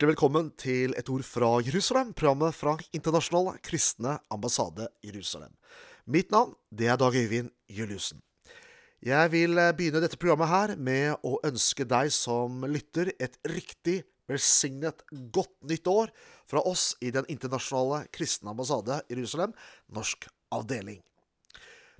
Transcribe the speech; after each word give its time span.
Hjertelig 0.00 0.16
velkommen 0.16 0.46
til 0.56 0.94
Et 0.96 1.08
ord 1.12 1.20
fra 1.28 1.48
Jerusalem, 1.60 2.14
programmet 2.16 2.56
fra 2.56 2.72
Internasjonale 2.96 3.58
kristne 3.60 4.14
ambassade 4.32 4.86
Jerusalem. 5.04 5.50
Mitt 6.08 6.30
navn 6.32 6.54
det 6.72 6.86
er 6.88 6.96
Dag 6.96 7.12
Øyvind 7.12 7.50
Juliussen. 7.68 8.22
Jeg 9.04 9.30
vil 9.34 9.60
eh, 9.60 9.74
begynne 9.76 10.00
dette 10.00 10.16
programmet 10.16 10.48
her 10.48 10.72
med 10.80 11.20
å 11.20 11.34
ønske 11.44 11.84
deg 11.84 12.08
som 12.16 12.64
lytter, 12.64 13.12
et 13.20 13.36
riktig 13.44 13.98
velsignet 14.24 15.04
godt 15.36 15.52
nytt 15.68 15.92
år 15.92 16.08
fra 16.48 16.64
oss 16.64 16.94
i 17.04 17.12
Den 17.12 17.28
internasjonale 17.28 18.06
kristne 18.08 18.56
ambassade 18.56 19.02
Jerusalem, 19.12 19.52
norsk 19.92 20.30
avdeling. 20.48 21.02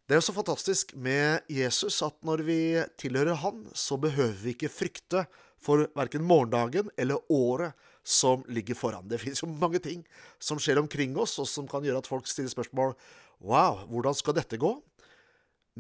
Det 0.09 0.17
er 0.17 0.23
jo 0.23 0.29
så 0.31 0.39
fantastisk 0.41 0.97
med 0.97 1.45
Jesus 1.53 2.01
at 2.01 2.17
når 2.25 2.47
vi 2.49 2.61
tilhører 2.97 3.45
Han, 3.45 3.67
så 3.77 4.01
behøver 4.01 4.41
vi 4.41 4.57
ikke 4.57 4.73
frykte 4.73 5.27
for 5.61 5.85
verken 5.93 6.25
morgendagen 6.25 6.89
eller 6.97 7.21
året 7.29 7.77
som 8.05 8.45
ligger 8.49 8.79
foran. 8.79 9.09
Det 9.09 9.21
finnes 9.21 9.43
jo 9.43 9.49
mange 9.51 9.81
ting 9.83 10.05
som 10.43 10.61
skjer 10.61 10.81
omkring 10.81 11.17
oss, 11.21 11.39
og 11.39 11.49
som 11.49 11.69
kan 11.69 11.85
gjøre 11.85 12.03
at 12.03 12.11
folk 12.11 12.29
stiller 12.29 12.53
spørsmål 12.53 12.97
Wow, 13.41 13.87
hvordan 13.89 14.17
skal 14.17 14.37
dette 14.37 14.59
gå? 14.61 14.75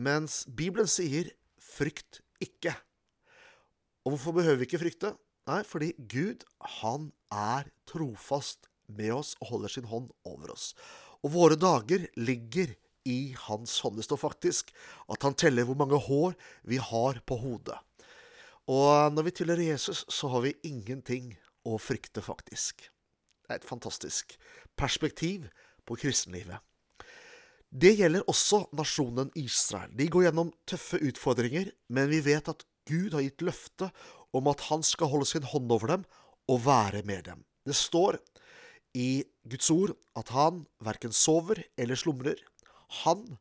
Mens 0.00 0.46
Bibelen 0.48 0.88
sier 0.88 1.28
'frykt 1.60 2.22
ikke'. 2.40 2.76
Og 4.04 4.14
hvorfor 4.16 4.32
behøver 4.32 4.56
vi 4.56 4.68
ikke 4.68 4.80
frykte? 4.80 5.12
Nei, 5.46 5.62
fordi 5.64 5.92
Gud, 6.08 6.44
han 6.80 7.12
er 7.32 7.68
trofast 7.86 8.68
med 8.88 9.12
oss 9.12 9.34
og 9.40 9.52
holder 9.52 9.68
sin 9.68 9.88
hånd 9.90 10.08
over 10.24 10.52
oss. 10.54 10.74
Og 11.22 11.34
våre 11.34 11.56
dager 11.56 12.06
ligger 12.16 12.72
i 13.04 13.34
hans 13.46 13.80
hånd. 13.80 13.96
Det 13.96 14.06
står 14.06 14.20
faktisk 14.20 14.72
at 15.10 15.22
han 15.22 15.36
teller 15.36 15.66
hvor 15.68 15.76
mange 15.76 15.98
hår 16.00 16.36
vi 16.68 16.80
har 16.80 17.20
på 17.26 17.36
hodet. 17.36 17.76
Og 18.70 19.12
når 19.12 19.26
vi 19.26 19.36
tilhører 19.36 19.72
Jesus, 19.72 20.04
så 20.08 20.28
har 20.32 20.44
vi 20.44 20.56
ingenting 20.64 21.34
å 21.66 21.78
frykte, 21.80 22.22
faktisk. 22.24 22.88
Det 23.44 23.54
er 23.54 23.60
et 23.60 23.68
fantastisk 23.68 24.36
perspektiv 24.78 25.48
på 25.88 25.98
kristenlivet. 26.00 26.60
Det 27.70 27.92
gjelder 28.00 28.26
også 28.30 28.64
nasjonen 28.74 29.30
Israel. 29.38 29.92
De 29.94 30.08
går 30.10 30.26
gjennom 30.26 30.50
tøffe 30.66 30.98
utfordringer, 31.06 31.70
men 31.88 32.10
vi 32.10 32.18
vet 32.24 32.48
at 32.50 32.64
Gud 32.90 33.14
har 33.14 33.22
gitt 33.22 33.44
løfte 33.46 33.90
om 34.34 34.48
at 34.50 34.64
han 34.70 34.82
skal 34.86 35.12
holde 35.12 35.28
sin 35.30 35.46
hånd 35.46 35.70
over 35.70 35.92
dem 35.92 36.06
og 36.50 36.64
være 36.66 37.04
med 37.06 37.28
dem. 37.28 37.44
Det 37.66 37.76
står 37.78 38.18
i 38.98 39.22
Guds 39.46 39.70
ord 39.70 39.94
at 40.18 40.32
han 40.34 40.64
verken 40.82 41.14
sover 41.14 41.62
eller 41.78 41.98
slumrer. 41.98 42.40
Han 43.04 43.38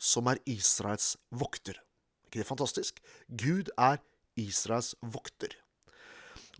som 0.00 0.28
er 0.30 0.40
Israels 0.48 1.14
vokter. 1.28 1.76
Er 1.76 2.30
ikke 2.30 2.42
det 2.42 2.48
fantastisk? 2.48 3.00
Gud 3.28 3.68
er 3.76 4.00
Israels 4.40 4.94
vokter. 5.00 5.52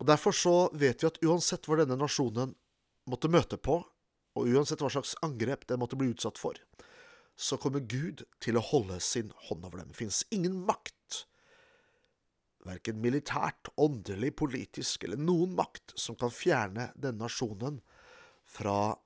Og 0.01 0.07
Derfor 0.09 0.35
så 0.37 0.55
vet 0.77 1.03
vi 1.03 1.09
at 1.09 1.21
uansett 1.25 1.69
hva 1.69 1.81
denne 1.81 1.99
nasjonen 1.99 2.55
måtte 3.09 3.31
møte 3.33 3.57
på, 3.57 3.81
og 4.37 4.51
uansett 4.53 4.83
hva 4.85 4.91
slags 4.93 5.15
angrep 5.25 5.65
den 5.69 5.81
måtte 5.81 5.97
bli 5.97 6.11
utsatt 6.13 6.39
for, 6.41 6.59
så 7.37 7.57
kommer 7.61 7.85
Gud 7.85 8.25
til 8.41 8.57
å 8.57 8.65
holde 8.65 8.99
sin 9.05 9.33
hånd 9.49 9.65
over 9.65 9.81
dem. 9.81 9.93
Det 9.93 10.01
finnes 10.01 10.23
ingen 10.33 10.59
makt, 10.69 11.25
verken 12.67 13.01
militært, 13.01 13.71
åndelig, 13.81 14.35
politisk 14.41 15.05
eller 15.07 15.21
noen 15.21 15.55
makt, 15.57 15.95
som 16.01 16.17
kan 16.19 16.33
fjerne 16.35 16.91
denne 16.97 17.25
nasjonen 17.25 17.81
fra 18.47 18.97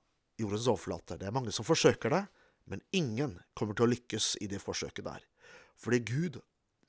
jordens 0.41 0.69
overflate. 0.71 1.19
Det 1.19 1.27
er 1.29 1.35
mange 1.35 1.53
som 1.55 1.67
forsøker 1.67 2.13
det, 2.13 2.23
men 2.71 2.83
ingen 2.95 3.37
kommer 3.57 3.77
til 3.77 3.87
å 3.87 3.91
lykkes 3.91 4.35
i 4.41 4.47
det 4.51 4.61
forsøket 4.63 5.05
der. 5.05 5.27
Fordi 5.79 5.99
Gud, 6.07 6.39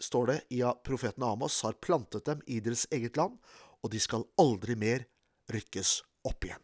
står 0.03 0.30
det 0.30 0.39
i 0.55 0.62
profeten 0.86 1.24
Amos, 1.27 1.61
har 1.62 1.79
plantet 1.85 2.27
dem 2.27 2.42
i 2.46 2.58
deres 2.64 2.86
eget 2.95 3.18
land, 3.20 3.39
og 3.82 3.92
de 3.92 4.00
skal 4.02 4.26
aldri 4.40 4.76
mer 4.78 5.06
rykkes 5.52 6.00
opp 6.28 6.46
igjen. 6.46 6.62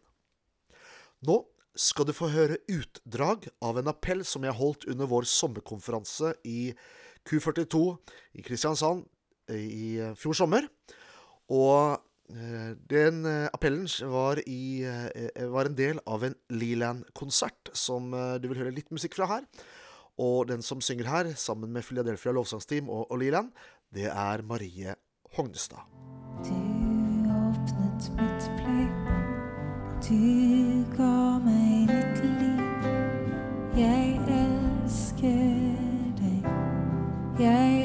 Nå 1.26 1.42
skal 1.78 2.08
du 2.08 2.14
få 2.14 2.30
høre 2.32 2.58
utdrag 2.70 3.46
av 3.62 3.78
en 3.78 3.90
appell 3.90 4.24
som 4.26 4.46
jeg 4.46 4.56
holdt 4.58 4.88
under 4.90 5.10
vår 5.10 5.26
sommerkonferanse 5.30 6.34
i 6.48 6.72
Q42 7.28 7.80
i 8.38 8.44
Kristiansand 8.46 9.06
i 9.54 9.98
fjor 10.18 10.36
sommer. 10.38 10.66
Og 11.54 11.98
den 12.28 13.22
appellen 13.26 13.86
var, 14.10 14.42
i, 14.44 14.84
var, 15.48 15.70
en 15.70 15.78
del 15.78 16.00
av 16.04 16.26
en 16.26 16.36
Leland-konsert, 16.52 17.70
som 17.72 18.10
du 18.12 18.50
vil 18.50 18.60
høre 18.60 18.74
litt 18.74 18.90
musikk 18.92 19.16
fra 19.16 19.30
her. 19.30 19.46
Og 20.18 20.48
den 20.50 20.64
som 20.66 20.82
synger 20.84 21.08
her, 21.08 21.30
sammen 21.38 21.72
med 21.72 21.86
Philadelphia 21.86 22.34
lovsangsteam 22.36 22.90
og, 22.90 23.06
og 23.08 23.22
Leland, 23.22 23.54
det 23.94 24.10
er 24.10 24.44
Marie 24.44 24.98
Hognestad. 25.38 26.77
Du 30.08 30.84
ga 30.96 31.38
meg 31.44 31.88
ditt 31.88 32.20
liv. 32.40 32.86
Jeg 33.76 34.20
elsker 34.28 35.74
deg, 36.20 36.46
jeg 37.40 37.77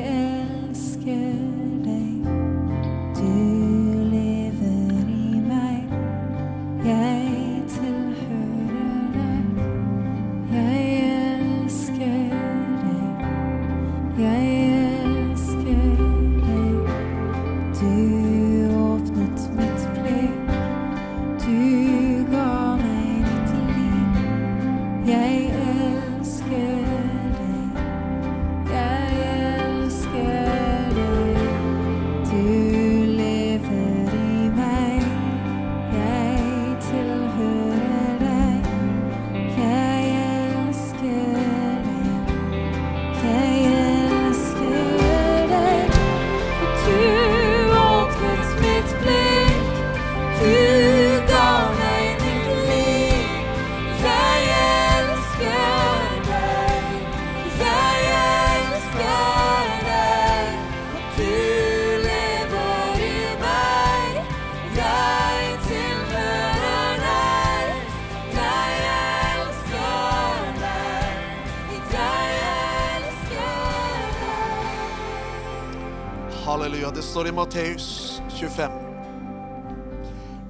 Halleluja. 76.46 76.92
Det 76.92 77.02
står 77.02 77.28
i 77.28 77.32
Matteus 77.32 78.22
25. 78.30 78.72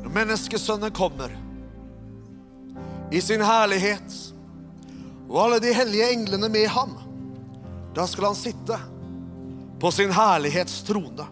Når 0.04 0.10
menneskesønnen 0.10 0.92
kommer 0.92 1.36
i 3.14 3.22
sin 3.22 3.44
herlighet, 3.46 4.16
og 5.30 5.38
alle 5.44 5.60
de 5.62 5.74
hellige 5.78 6.08
englene 6.16 6.50
med 6.50 6.66
ham, 6.74 6.96
da 7.94 8.08
skal 8.10 8.32
han 8.32 8.40
sitte 8.40 8.80
på 9.80 9.92
sin 9.94 10.10
herlighets 10.18 10.80
trone. 10.88 11.28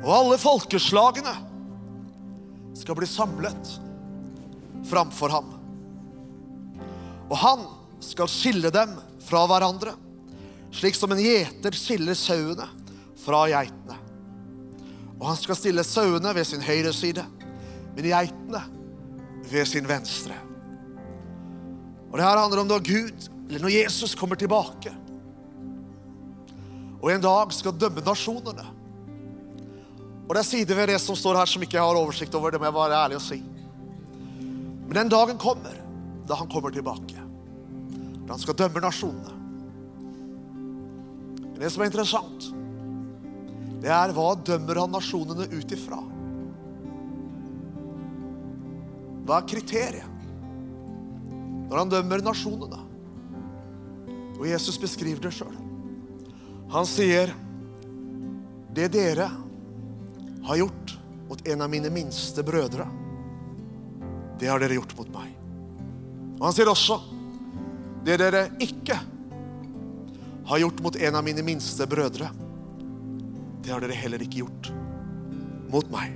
Og 0.00 0.08
alle 0.16 0.40
folkeslagene 0.40 1.36
skal 2.80 2.96
bli 2.96 3.10
samlet 3.12 3.74
framfor 4.88 5.36
ham. 5.36 5.52
Og 7.28 7.36
han 7.44 7.68
skal 8.00 8.32
skille 8.32 8.72
dem 8.72 8.96
fra 9.28 9.44
hverandre, 9.52 9.98
slik 10.74 10.96
som 10.98 11.12
en 11.12 11.22
gjeter 11.22 11.76
skiller 11.76 12.18
sauene 12.18 12.66
fra 13.22 13.44
geitene. 13.50 13.96
Og 15.16 15.28
han 15.30 15.38
skal 15.40 15.58
stille 15.58 15.84
sauene 15.86 16.34
ved 16.36 16.44
sin 16.48 16.64
høyre 16.64 16.92
side, 16.92 17.24
men 17.96 18.10
geitene 18.10 18.62
ved 19.50 19.68
sin 19.68 19.88
venstre. 19.88 20.36
Og 22.10 22.18
det 22.18 22.26
her 22.26 22.38
handler 22.38 22.62
om 22.62 22.70
når 22.70 22.84
Gud, 22.84 23.28
eller 23.48 23.62
når 23.62 23.74
Jesus 23.78 24.14
kommer 24.18 24.38
tilbake, 24.38 24.92
og 27.02 27.12
en 27.12 27.22
dag 27.22 27.52
skal 27.54 27.76
dømme 27.76 28.02
nasjonene. 28.02 28.64
Og 30.26 30.32
det 30.34 30.40
er 30.40 30.48
sider 30.48 30.78
ved 30.78 30.90
det 30.90 30.98
som 30.98 31.16
står 31.18 31.38
her 31.38 31.50
som 31.50 31.62
ikke 31.62 31.76
jeg 31.78 31.84
har 31.84 31.98
oversikt 32.00 32.34
over, 32.34 32.50
det 32.50 32.58
må 32.58 32.66
jeg 32.66 32.74
være 32.74 33.02
ærlig 33.04 33.18
å 33.20 33.22
si. 33.22 33.38
Men 34.86 35.02
den 35.02 35.12
dagen 35.12 35.38
kommer, 35.38 35.76
da 36.26 36.38
han 36.40 36.50
kommer 36.50 36.74
tilbake. 36.74 37.22
Da 38.26 38.34
han 38.34 38.42
skal 38.42 38.58
dømme 38.58 38.82
nasjonene. 38.82 39.35
Men 41.56 41.64
det 41.64 41.70
som 41.72 41.80
er 41.80 41.88
interessant, 41.88 42.50
det 43.80 43.88
er 43.88 44.12
hva 44.12 44.34
dømmer 44.44 44.76
han 44.82 44.92
nasjonene 44.92 45.46
ut 45.48 45.70
ifra? 45.72 46.02
Hva 49.24 49.38
er 49.40 49.48
kriteriet 49.48 50.12
når 51.70 51.80
han 51.80 51.94
dømmer 51.94 52.26
nasjonene? 52.28 52.82
Og 54.36 54.44
Jesus 54.50 54.76
beskriver 54.76 55.24
det 55.24 55.32
sjøl. 55.32 55.56
Han 56.76 56.84
sier, 56.84 57.32
'Det 58.76 58.92
dere 58.92 59.30
har 60.44 60.56
gjort 60.60 60.98
mot 61.30 61.48
en 61.48 61.62
av 61.64 61.70
mine 61.72 61.88
minste 61.88 62.44
brødre, 62.44 62.84
det 64.36 64.52
har 64.52 64.60
dere 64.60 64.76
gjort 64.76 64.92
mot 64.98 65.08
meg.' 65.08 65.32
Og 66.36 66.44
han 66.44 66.52
sier 66.52 66.68
også, 66.68 67.00
'Det 68.04 68.18
dere 68.20 68.50
ikke 68.60 69.00
har 69.00 69.15
gjort 70.62 70.82
mot 70.84 70.96
en 70.96 71.18
av 71.18 71.24
mine 71.26 71.42
minste 71.42 71.86
brødre, 71.90 72.30
det 73.62 73.72
har 73.74 73.82
dere 73.82 73.98
heller 73.98 74.22
ikke 74.22 74.44
gjort 74.44 74.70
mot 75.72 75.90
meg.' 75.90 76.14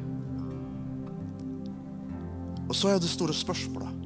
Og 2.70 2.76
så 2.78 2.92
er 2.92 3.00
det 3.02 3.10
store 3.10 3.34
spørsmålet 3.34 3.96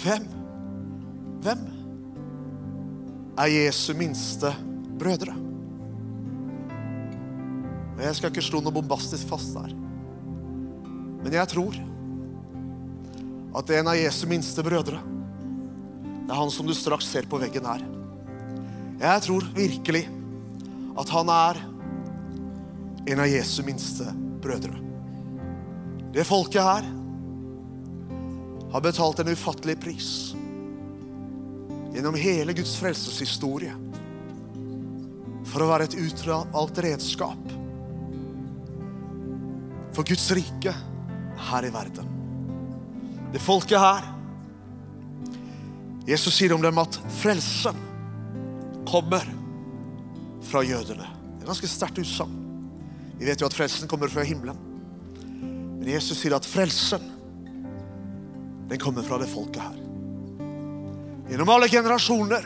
Hvem? 0.00 0.24
Hvem 1.44 1.60
er 3.38 3.52
Jesu 3.52 3.92
minste 3.96 4.52
brødre? 4.98 5.34
Og 7.98 8.02
Jeg 8.04 8.16
skal 8.16 8.32
ikke 8.32 8.46
slå 8.46 8.62
noe 8.62 8.74
bombastisk 8.74 9.28
fast 9.28 9.54
der. 9.56 9.74
Men 11.24 11.34
jeg 11.34 11.50
tror 11.50 11.76
at 13.58 13.70
en 13.74 13.90
av 13.90 13.98
Jesu 13.98 14.24
minste 14.30 14.62
brødre 14.62 15.00
Det 15.00 16.30
er 16.30 16.40
han 16.40 16.52
som 16.52 16.66
du 16.68 16.74
straks 16.76 17.08
ser 17.08 17.26
på 17.28 17.40
veggen 17.40 17.64
her. 17.64 17.84
Jeg 18.98 19.22
tror 19.22 19.46
virkelig 19.54 20.08
at 20.98 21.10
han 21.14 21.28
er 21.30 21.60
en 23.08 23.20
av 23.22 23.30
Jesu 23.30 23.62
minste 23.62 24.10
brødre. 24.42 24.74
Det 26.12 26.26
folket 26.26 26.64
her 26.64 26.88
har 28.72 28.84
betalt 28.84 29.22
en 29.22 29.30
ufattelig 29.32 29.78
pris 29.80 30.10
gjennom 31.94 32.18
hele 32.18 32.52
Guds 32.58 32.74
frelseshistorie 32.80 33.72
for 35.48 35.64
å 35.64 35.70
være 35.70 35.88
et 35.88 35.96
utvalgt 36.02 36.82
redskap 36.84 37.54
for 39.96 40.06
Guds 40.06 40.26
rike 40.36 40.74
her 41.48 41.64
i 41.64 41.72
verden. 41.74 42.14
Det 43.32 43.40
folket 43.42 43.78
her 43.80 44.14
Jesus 46.08 46.34
sier 46.34 46.54
om 46.56 46.62
dem 46.64 46.78
at 46.80 46.98
frelsen 47.20 47.87
kommer 48.88 49.24
fra 50.48 50.62
jødene. 50.64 51.06
Det 51.36 51.44
er 51.44 51.50
ganske 51.50 51.70
sterkt 51.70 52.00
utsagn. 52.00 52.34
Vi 53.18 53.26
vet 53.26 53.40
jo 53.42 53.48
at 53.48 53.56
frelsen 53.56 53.90
kommer 53.90 54.10
fra 54.12 54.24
himmelen. 54.26 54.56
Men 55.78 55.88
Jesus 55.90 56.20
sier 56.20 56.36
at 56.36 56.46
frelsen 56.46 57.04
den 58.68 58.80
kommer 58.80 59.04
fra 59.04 59.18
det 59.20 59.28
folket 59.30 59.62
her. 59.64 59.76
Gjennom 61.28 61.50
alle 61.52 61.68
generasjoner, 61.68 62.44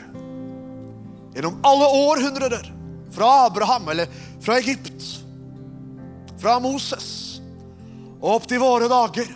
gjennom 1.35 1.59
alle 1.67 1.91
århundrer, 2.03 2.71
fra 3.13 3.29
Abraham 3.47 3.89
eller 3.93 4.09
fra 4.41 4.57
Egypt, 4.57 5.05
fra 6.41 6.57
Moses 6.63 7.09
og 8.23 8.39
opp 8.39 8.47
til 8.49 8.63
våre 8.63 8.89
dager, 8.89 9.29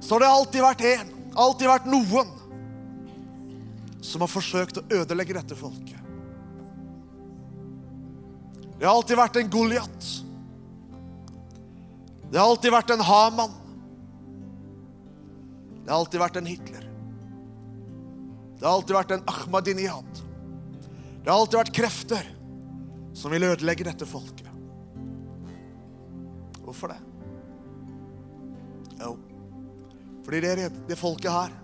så 0.00 0.14
har 0.14 0.22
det 0.22 0.30
alltid 0.30 0.62
vært 0.62 0.84
en, 0.92 1.12
alltid 1.34 1.70
vært 1.72 1.88
noen, 1.90 2.35
som 4.06 4.22
har 4.22 4.30
forsøkt 4.30 4.78
å 4.78 4.84
ødelegge 5.00 5.34
dette 5.34 5.58
folket. 5.58 5.98
Det 8.76 8.84
har 8.84 8.94
alltid 8.94 9.18
vært 9.18 9.38
en 9.40 9.50
Goliat. 9.50 10.08
Det 12.30 12.38
har 12.38 12.46
alltid 12.46 12.74
vært 12.74 12.92
en 12.94 13.04
Haman. 13.08 13.56
Det 15.82 15.90
har 15.90 15.98
alltid 15.98 16.22
vært 16.22 16.38
en 16.38 16.50
Hitler. 16.50 16.86
Det 18.56 18.64
har 18.64 18.74
alltid 18.76 18.96
vært 18.96 19.14
en 19.16 19.26
Ahmadinejad. 19.32 20.22
Det 21.24 21.30
har 21.30 21.40
alltid 21.40 21.60
vært 21.64 21.74
krefter 21.74 22.32
som 23.16 23.32
vil 23.32 23.48
ødelegge 23.48 23.88
dette 23.88 24.06
folket. 24.06 24.50
Hvorfor 26.62 26.92
det? 26.92 27.00
Jo, 29.00 29.12
fordi 30.26 30.40
det, 30.42 30.70
det 30.88 30.98
folket 30.98 31.30
her, 31.30 31.54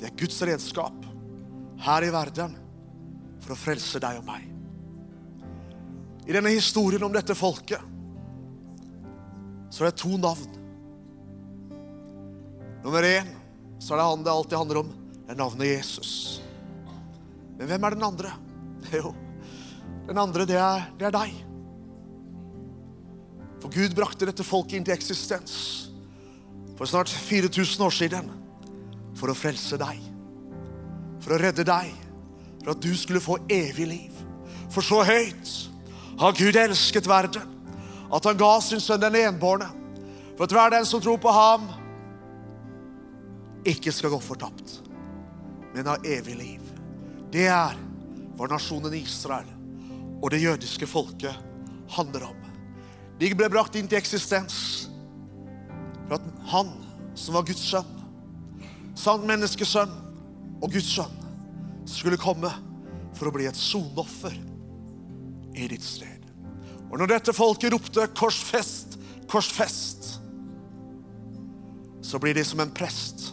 det 0.00 0.08
er 0.08 0.18
Guds 0.18 0.40
redskap 0.46 1.09
her 1.80 2.04
i 2.04 2.12
verden 2.12 2.56
for 3.40 3.54
å 3.54 3.58
frelse 3.58 4.00
deg 4.02 4.20
og 4.20 4.26
meg. 4.28 4.46
I 6.28 6.36
denne 6.36 6.52
historien 6.52 7.02
om 7.06 7.14
dette 7.14 7.34
folket 7.34 7.82
så 9.70 9.84
er 9.84 9.90
det 9.90 10.00
to 10.02 10.16
navn. 10.20 10.58
Nummer 12.84 13.06
én 13.06 13.28
så 13.80 13.94
er 13.94 14.00
det 14.00 14.08
han 14.10 14.24
det 14.26 14.32
alltid 14.32 14.58
handler 14.58 14.82
om. 14.82 14.92
Det 15.24 15.34
er 15.34 15.38
navnet 15.40 15.70
Jesus. 15.70 16.12
Men 17.56 17.70
hvem 17.70 17.86
er 17.86 17.96
den 17.96 18.08
andre? 18.08 18.34
Jo, 18.90 19.12
den 20.08 20.18
andre, 20.18 20.46
det 20.48 20.56
er, 20.58 20.88
det 20.98 21.06
er 21.06 21.14
deg. 21.14 21.34
For 23.60 23.70
Gud 23.70 23.94
brakte 23.94 24.26
dette 24.26 24.46
folket 24.46 24.78
inn 24.78 24.86
til 24.88 24.96
eksistens 24.96 25.54
for 26.78 26.88
snart 26.88 27.12
4000 27.12 27.84
år 27.84 27.94
siden 27.94 28.30
for 29.20 29.30
å 29.30 29.36
frelse 29.36 29.78
deg. 29.78 30.09
For 31.20 31.36
å 31.36 31.40
redde 31.40 31.66
deg. 31.66 31.90
For 32.62 32.74
at 32.74 32.82
du 32.84 32.92
skulle 32.96 33.22
få 33.24 33.38
evig 33.50 33.88
liv. 33.88 34.22
For 34.70 34.84
så 34.86 35.02
høyt 35.06 35.52
har 36.20 36.36
Gud 36.36 36.56
elsket 36.60 37.08
verden 37.08 37.56
at 38.10 38.26
han 38.26 38.38
ga 38.38 38.54
sin 38.62 38.82
sønn 38.82 39.02
den 39.02 39.18
enbårne. 39.20 39.68
For 40.36 40.46
at 40.46 40.54
hver 40.54 40.72
den 40.74 40.86
som 40.88 41.02
tror 41.02 41.20
på 41.22 41.30
ham, 41.34 41.68
ikke 43.68 43.92
skal 43.92 44.12
gå 44.14 44.18
fortapt, 44.24 44.78
men 45.74 45.88
ha 45.88 45.98
evig 46.08 46.36
liv. 46.38 46.68
Det 47.30 47.46
er 47.52 47.76
hva 48.38 48.48
nasjonen 48.50 48.96
Israel 48.96 49.48
og 50.20 50.30
det 50.32 50.40
jødiske 50.42 50.88
folket 50.88 51.36
handler 51.92 52.30
om. 52.30 52.38
De 53.20 53.28
ble 53.36 53.50
brakt 53.52 53.76
inn 53.76 53.88
til 53.88 54.00
eksistens 54.00 54.88
for 56.08 56.16
at 56.16 56.30
han 56.50 56.72
som 57.14 57.36
var 57.36 57.44
Guds 57.46 57.62
sønn, 57.68 57.90
sann 58.98 59.26
menneskesønn 59.28 59.92
og 60.60 60.72
Guds 60.72 60.92
sønn, 60.94 61.16
skulle 61.88 62.20
komme 62.20 62.50
for 63.16 63.28
å 63.28 63.34
bli 63.34 63.48
et 63.48 63.58
sonoffer 63.58 64.36
i 65.56 65.66
ditt 65.70 65.84
sted. 65.84 66.28
Og 66.90 66.98
når 66.98 67.14
dette 67.14 67.34
folket 67.34 67.72
ropte 67.72 68.06
'korsfest, 68.14 68.98
korsfest', 69.30 70.18
så 72.02 72.18
blir 72.18 72.34
de 72.34 72.44
som 72.44 72.60
en 72.60 72.72
prest 72.74 73.30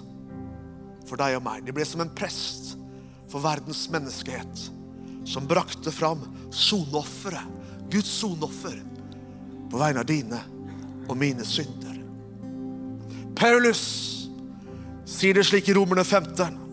for 1.07 1.17
deg 1.17 1.37
og 1.37 1.43
meg. 1.43 1.63
De 1.65 1.73
blir 1.73 1.87
som 1.87 2.01
en 2.03 2.13
prest 2.13 2.75
for 3.31 3.41
verdens 3.41 3.87
menneskehet, 3.89 4.67
som 5.25 5.47
brakte 5.47 5.91
fram 5.91 6.21
sonofferet, 6.51 7.55
Guds 7.89 8.11
sonoffer, 8.19 8.77
på 9.71 9.79
vegne 9.79 10.03
av 10.03 10.07
dine 10.07 10.39
og 11.07 11.17
mine 11.17 11.45
synder. 11.47 11.95
Paulus 13.35 13.83
sier 15.07 15.37
det 15.37 15.45
slik 15.47 15.69
i 15.69 15.75
Romerne 15.75 16.03
15 16.03 16.66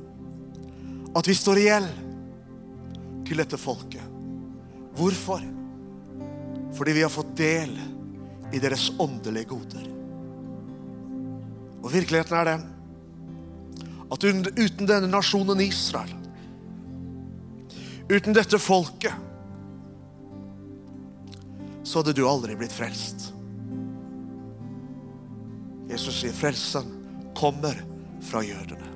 at 1.14 1.28
vi 1.28 1.34
står 1.34 1.60
i 1.60 1.66
gjeld 1.68 1.90
til 3.24 3.40
dette 3.40 3.58
folket. 3.60 4.02
Hvorfor? 4.98 5.42
Fordi 6.74 6.94
vi 6.94 7.02
har 7.02 7.12
fått 7.12 7.34
del 7.38 7.74
i 8.54 8.60
deres 8.62 8.90
åndelige 8.98 9.50
goder. 9.50 9.86
Og 11.84 11.92
virkeligheten 11.92 12.38
er 12.38 12.50
den 12.50 12.64
at 14.14 14.24
uten 14.24 14.88
denne 14.88 15.08
nasjonen 15.10 15.62
Israel, 15.64 16.12
uten 18.10 18.36
dette 18.36 18.60
folket, 18.60 19.14
så 21.84 22.00
hadde 22.00 22.14
du 22.16 22.24
aldri 22.28 22.56
blitt 22.56 22.72
frelst. 22.72 23.30
Jesus 25.90 26.22
sier 26.22 26.34
frelsen 26.36 26.88
kommer 27.36 27.76
fra 28.24 28.40
jødene. 28.44 28.93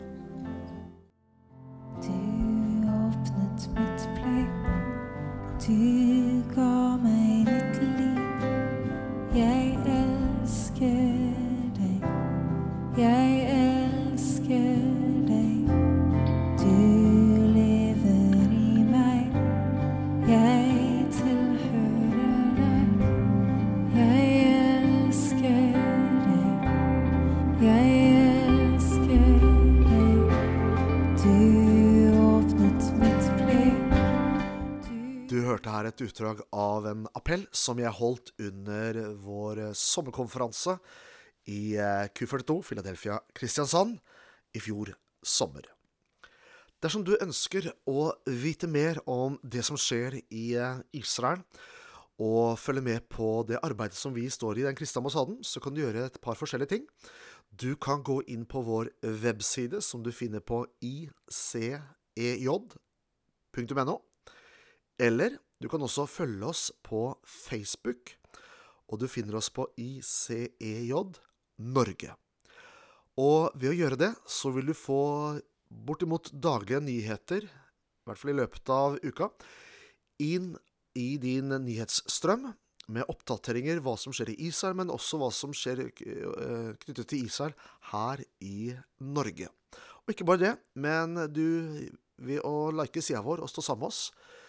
Du 5.68 6.42
ga 6.54 6.96
meg 7.02 7.44
ditt 7.46 7.82
liv. 7.98 8.20
Jeg 9.36 9.78
elsker 9.84 11.26
deg, 11.76 12.06
jeg 12.96 13.50
elsker. 13.52 14.87
Et 35.98 36.06
utdrag 36.06 36.40
av 36.54 36.86
en 36.86 37.06
appell 37.18 37.46
som 37.50 37.78
jeg 37.80 37.90
holdt 37.98 38.30
under 38.38 38.98
vår 39.18 39.72
sommerkonferanse 39.74 40.76
i 41.50 41.74
eh, 41.74 42.06
Q42 42.14 42.62
Philadelphia 42.68 43.18
Kristiansand 43.34 43.98
i 44.54 44.60
fjor 44.62 44.92
sommer. 45.22 45.66
Dersom 46.78 47.02
du 47.02 47.16
ønsker 47.18 47.72
å 47.90 48.12
vite 48.30 48.68
mer 48.70 49.00
om 49.10 49.38
det 49.42 49.64
som 49.66 49.76
skjer 49.80 50.20
i 50.30 50.54
eh, 50.54 50.78
Israel, 50.94 51.42
og 52.18 52.58
følge 52.58 52.82
med 52.82 53.06
på 53.10 53.44
det 53.46 53.60
arbeidet 53.62 53.94
som 53.98 54.14
vi 54.14 54.26
står 54.30 54.58
i 54.58 54.66
den 54.66 54.74
kristne 54.78 54.98
ambassaden, 55.02 55.38
så 55.46 55.60
kan 55.62 55.74
du 55.74 55.80
gjøre 55.84 56.06
et 56.06 56.20
par 56.22 56.34
forskjellige 56.38 56.72
ting. 56.74 56.86
Du 57.50 57.76
kan 57.78 58.02
gå 58.02 58.22
inn 58.26 58.46
på 58.46 58.62
vår 58.66 58.90
webside, 59.22 59.78
som 59.82 60.02
du 60.02 60.10
finner 60.14 60.42
på 60.42 60.66
icej.no, 60.82 61.46
eller 64.98 65.38
du 65.58 65.68
kan 65.70 65.82
også 65.82 66.06
følge 66.06 66.46
oss 66.46 66.68
på 66.86 67.10
Facebook, 67.26 68.14
og 68.88 69.02
du 69.02 69.08
finner 69.10 69.38
oss 69.40 69.50
på 69.52 69.66
ICEJ 69.76 70.92
Norge. 71.58 72.14
Og 73.18 73.50
ved 73.58 73.72
å 73.72 73.78
gjøre 73.78 73.98
det, 73.98 74.12
så 74.30 74.52
vil 74.54 74.70
du 74.70 74.76
få 74.78 75.02
bortimot 75.68 76.30
daglige 76.32 76.80
nyheter, 76.84 77.44
i 77.48 78.08
hvert 78.08 78.20
fall 78.20 78.32
i 78.32 78.38
løpet 78.38 78.72
av 78.72 78.96
uka, 79.02 79.28
inn 80.22 80.54
i 80.98 81.10
din 81.20 81.50
nyhetsstrøm 81.50 82.48
med 82.94 83.10
oppdateringer 83.12 83.82
hva 83.84 83.98
som 84.00 84.14
skjer 84.16 84.32
i 84.32 84.38
Israel, 84.48 84.78
men 84.78 84.94
også 84.94 85.18
hva 85.20 85.28
som 85.34 85.52
skjer 85.52 85.84
eh, 85.84 86.70
knyttet 86.84 87.10
til 87.10 87.26
Israel 87.26 87.52
her 87.90 88.22
i 88.40 88.72
Norge. 89.04 89.50
Og 90.06 90.14
ikke 90.14 90.26
bare 90.28 90.40
det, 90.40 90.54
men 90.80 91.18
du, 91.34 91.44
ved 92.24 92.40
å 92.46 92.70
like 92.72 93.02
sida 93.04 93.20
vår 93.26 93.42
og 93.44 93.50
stå 93.52 93.66
sammen 93.66 93.84
med 93.84 93.92
oss, 93.92 94.06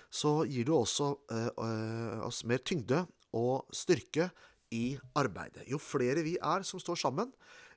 så 0.09 0.43
gir 0.49 0.65
du 0.65 0.73
også 0.75 1.11
eh, 1.31 1.49
eh, 1.53 2.21
oss 2.25 2.43
mer 2.49 2.61
tyngde 2.65 3.03
og 3.37 3.69
styrke 3.75 4.29
i 4.73 4.97
arbeidet. 5.17 5.67
Jo 5.69 5.79
flere 5.81 6.23
vi 6.25 6.35
er 6.41 6.65
som 6.67 6.81
står 6.81 6.97
sammen, 6.99 7.31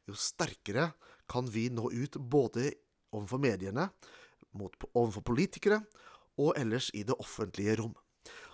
jo 0.08 0.16
sterkere 0.18 0.90
kan 1.30 1.46
vi 1.48 1.68
nå 1.72 1.90
ut 1.92 2.18
både 2.18 2.72
overfor 3.12 3.40
mediene, 3.40 3.88
mot, 4.56 4.74
overfor 4.92 5.24
politikere 5.24 5.80
og 6.40 6.56
ellers 6.60 6.90
i 6.96 7.04
det 7.08 7.16
offentlige 7.20 7.76
rom. 7.80 7.94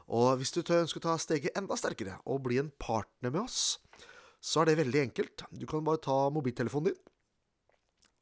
Og 0.09 0.39
hvis 0.41 0.55
du 0.55 0.63
ønsker 0.63 1.03
å 1.03 1.07
ta 1.11 1.17
steget 1.21 1.57
enda 1.59 1.77
sterkere 1.79 2.17
og 2.27 2.43
bli 2.47 2.59
en 2.63 2.71
partner 2.81 3.33
med 3.33 3.43
oss, 3.45 3.79
så 4.41 4.63
er 4.63 4.71
det 4.71 4.79
veldig 4.81 5.03
enkelt. 5.09 5.45
Du 5.51 5.67
kan 5.69 5.85
bare 5.85 6.01
ta 6.03 6.17
mobiltelefonen 6.33 6.93
din, 6.93 7.03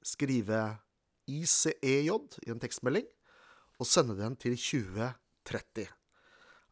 skrive 0.06 0.62
ICEJ 1.26 2.10
i 2.46 2.52
en 2.52 2.62
tekstmelding, 2.62 3.06
og 3.76 3.88
sende 3.88 4.16
den 4.18 4.36
til 4.40 4.56
2030. 5.46 5.86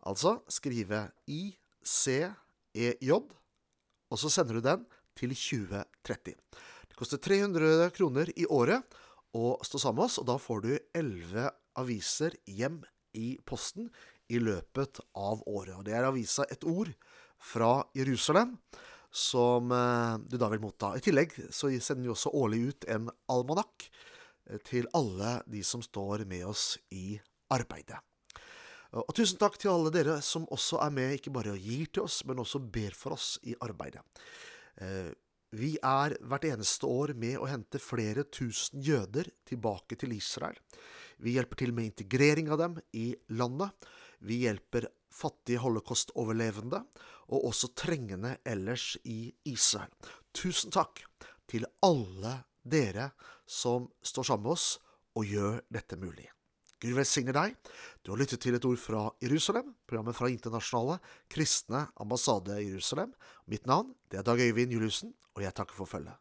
Altså 0.04 0.36
skrive 0.52 1.06
ICEJ, 1.30 3.12
og 4.10 4.20
så 4.20 4.30
sender 4.30 4.58
du 4.58 4.64
den 4.64 4.84
til 5.16 5.32
2030. 5.32 6.34
Det 6.90 6.98
koster 6.98 7.18
300 7.22 7.90
kroner 7.96 8.30
i 8.36 8.46
året 8.46 8.84
å 9.34 9.56
stå 9.64 9.80
sammen 9.80 10.02
med 10.02 10.08
oss, 10.10 10.18
og 10.20 10.28
da 10.28 10.36
får 10.38 10.64
du 10.66 10.72
11 10.94 11.48
aviser 11.80 12.36
hjem 12.46 12.82
i 13.18 13.34
posten 13.46 13.88
i 14.30 14.40
løpet 14.42 15.00
av 15.16 15.42
året. 15.46 15.74
Og 15.78 15.84
Det 15.86 15.94
er 15.94 16.06
avisa 16.08 16.46
Et 16.50 16.64
ord 16.64 16.92
fra 17.38 17.84
Jerusalem 17.96 18.56
som 19.14 19.70
eh, 19.70 20.16
du 20.26 20.36
da 20.38 20.48
vil 20.50 20.62
motta. 20.62 20.94
I 20.96 21.02
tillegg 21.04 21.34
så 21.54 21.70
sender 21.78 22.02
vi 22.02 22.14
også 22.14 22.34
årlig 22.34 22.60
ut 22.70 22.88
en 22.90 23.10
almanakk 23.30 23.86
eh, 24.50 24.58
til 24.66 24.88
alle 24.94 25.40
de 25.46 25.62
som 25.62 25.82
står 25.82 26.26
med 26.26 26.46
oss 26.50 26.74
i 26.90 27.20
arbeidet. 27.54 28.00
Og 28.94 29.10
tusen 29.16 29.40
takk 29.40 29.56
til 29.58 29.72
alle 29.72 29.90
dere 29.94 30.20
som 30.22 30.46
også 30.54 30.78
er 30.84 30.92
med, 30.94 31.16
ikke 31.16 31.32
bare 31.34 31.56
gir 31.58 31.88
til 31.90 32.04
oss, 32.06 32.20
men 32.28 32.38
også 32.42 32.60
ber 32.62 32.94
for 32.94 33.16
oss 33.16 33.34
i 33.42 33.56
arbeidet. 33.64 34.04
Eh, 34.78 35.10
vi 35.54 35.74
er 35.82 36.16
hvert 36.26 36.46
eneste 36.48 36.86
år 36.90 37.12
med 37.18 37.38
å 37.38 37.48
hente 37.50 37.78
flere 37.82 38.24
tusen 38.26 38.82
jøder 38.82 39.28
tilbake 39.46 39.98
til 39.98 40.14
Israel. 40.16 40.58
Vi 41.22 41.36
hjelper 41.36 41.60
til 41.62 41.74
med 41.74 41.90
integrering 41.90 42.50
av 42.50 42.58
dem 42.62 42.78
i 42.94 43.12
landet. 43.38 43.70
Vi 44.18 44.40
hjelper 44.42 44.88
fattige 45.14 45.62
holocaust-overlevende, 45.62 46.82
og 47.30 47.48
også 47.50 47.70
trengende 47.78 48.36
ellers 48.46 48.94
i 49.06 49.30
Israel. 49.46 49.92
Tusen 50.34 50.74
takk 50.74 51.04
til 51.50 51.66
alle 51.86 52.40
dere 52.62 53.12
som 53.46 53.90
står 54.02 54.30
sammen 54.32 54.48
med 54.48 54.56
oss 54.56 54.70
og 55.14 55.28
gjør 55.30 55.62
dette 55.70 55.98
mulig. 56.00 56.33
Gud 56.84 56.98
velsigne 56.98 57.32
deg. 57.32 57.54
Du 58.04 58.12
har 58.12 58.20
lyttet 58.20 58.42
til 58.44 58.56
et 58.58 58.64
ord 58.68 58.76
fra 58.80 59.06
Jerusalem, 59.24 59.72
programmet 59.88 60.16
fra 60.18 60.28
Internasjonale 60.28 60.98
kristne 61.32 61.86
ambassade 61.96 62.60
i 62.60 62.68
Jerusalem. 62.68 63.14
Mitt 63.48 63.64
navn 63.70 63.94
det 64.12 64.20
er 64.20 64.28
Dag 64.28 64.40
Øyvind 64.44 64.76
Juliussen, 64.76 65.14
og 65.34 65.42
jeg 65.46 65.56
takker 65.56 65.74
for 65.74 65.88
følget. 65.88 66.20